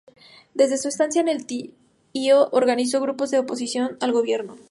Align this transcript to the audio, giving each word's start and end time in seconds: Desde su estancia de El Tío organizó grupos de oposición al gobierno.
Desde 0.55 0.79
su 0.79 0.87
estancia 0.87 1.21
de 1.21 1.31
El 1.31 1.45
Tío 1.45 2.49
organizó 2.53 2.99
grupos 3.01 3.29
de 3.29 3.37
oposición 3.37 3.97
al 3.99 4.11
gobierno. 4.11 4.57